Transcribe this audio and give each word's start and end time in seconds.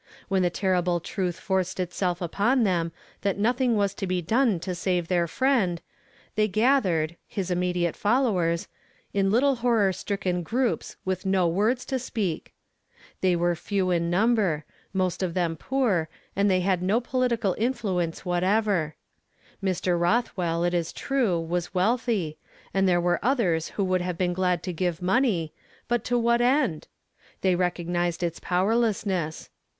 When 0.29 0.41
the 0.41 0.49
terrible 0.49 0.99
truth 0.99 1.39
forced 1.39 1.79
itself 1.79 2.23
upon 2.23 2.63
them 2.63 2.91
that 3.21 3.37
nothing 3.37 3.75
was 3.75 3.93
to 3.93 4.07
be 4.07 4.19
done 4.19 4.59
to 4.61 4.73
save 4.73 5.07
their 5.07 5.27
friend, 5.27 5.79
they 6.33 6.47
gathered, 6.47 7.17
his 7.27 7.51
im 7.51 7.59
immediate 7.59 7.95
followers, 7.95 8.67
in 9.13 9.29
little 9.29 9.57
horror 9.57 9.93
stricken 9.93 10.41
groups 10.41 10.95
with 11.05 11.23
no 11.23 11.47
words 11.47 11.85
to 11.85 11.99
speak. 11.99 12.51
They 13.21 13.35
were 13.35 13.53
few 13.55 13.91
in 13.91 14.09
number, 14.09 14.65
mt.^fc 14.95 15.21
of 15.21 15.35
them 15.35 15.55
poor, 15.55 16.09
and 16.35 16.49
they 16.49 16.61
had 16.61 16.81
no 16.81 16.99
pohtical 16.99 17.55
intiuence 17.59 18.25
whatever. 18.25 18.95
Mr. 19.63 19.99
Rothwell, 19.99 20.63
it 20.63 20.73
is 20.73 20.91
^true, 20.91 21.47
was 21.47 21.75
wealthy, 21.75 22.39
and 22.73 22.89
there 22.89 22.99
were 22.99 23.19
othere 23.23 23.59
who 23.75 23.83
would 23.83 24.01
have 24.01 24.17
been 24.17 24.33
glad 24.33 24.63
to 24.63 24.73
give 24.73 24.99
money, 24.99 25.53
but 25.87 26.03
to 26.05 26.17
what 26.17 26.41
end? 26.41 26.87
They 27.41 27.53
recognized 27.55 28.23
its 28.23 28.39
powerlessness. 28.39 29.51